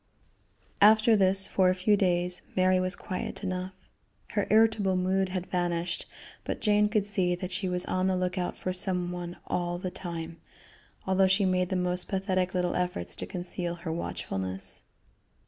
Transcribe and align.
After 0.81 1.15
this, 1.15 1.45
for 1.45 1.69
a 1.69 1.75
few 1.75 1.95
days, 1.95 2.41
Mary 2.55 2.79
was 2.79 2.95
quiet 2.95 3.43
enough. 3.43 3.73
Her 4.29 4.47
irritable 4.49 4.95
mood 4.95 5.29
had 5.29 5.45
vanished, 5.45 6.07
but 6.43 6.59
Jane 6.59 6.89
could 6.89 7.05
see 7.05 7.35
that 7.35 7.51
she 7.51 7.69
was 7.69 7.85
on 7.85 8.07
the 8.07 8.15
lookout 8.15 8.57
for 8.57 8.73
some 8.73 9.11
one 9.11 9.37
all 9.45 9.77
the 9.77 9.91
time, 9.91 10.37
although 11.05 11.27
she 11.27 11.45
made 11.45 11.69
the 11.69 11.75
most 11.75 12.07
pathetic 12.07 12.55
little 12.55 12.73
efforts 12.73 13.15
to 13.17 13.27
conceal 13.27 13.75
her 13.75 13.91
watchfulness. 13.91 14.81